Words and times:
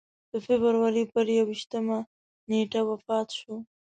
د 0.31 0.33
فبروري 0.45 1.03
پر 1.13 1.25
یوویشتمه 1.37 1.99
نېټه 2.49 2.81
وفات 2.89 3.27
شو. 3.39 3.55